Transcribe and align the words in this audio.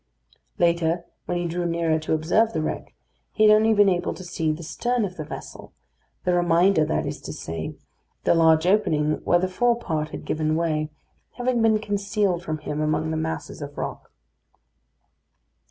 Later, 0.57 1.05
when 1.27 1.37
he 1.37 1.45
drew 1.45 1.67
nearer 1.67 1.99
to 1.99 2.15
observe 2.15 2.53
the 2.53 2.61
wreck, 2.63 2.95
he 3.33 3.47
had 3.47 3.55
only 3.55 3.71
been 3.71 3.87
able 3.87 4.15
to 4.15 4.23
see 4.23 4.51
the 4.51 4.63
stern 4.63 5.05
of 5.05 5.15
the 5.15 5.23
vessel 5.23 5.73
the 6.23 6.33
remainder, 6.33 6.83
that 6.83 7.05
is 7.05 7.21
to 7.21 7.31
say, 7.31 7.75
the 8.23 8.33
large 8.33 8.65
opening 8.65 9.23
where 9.23 9.37
the 9.37 9.47
fore 9.47 9.77
part 9.77 10.09
had 10.09 10.25
given 10.25 10.55
way, 10.55 10.89
having 11.33 11.61
been 11.61 11.77
concealed 11.77 12.41
from 12.41 12.57
him 12.57 12.81
among 12.81 13.11
the 13.11 13.15
masses 13.15 13.61
of 13.61 13.77
rock. 13.77 14.11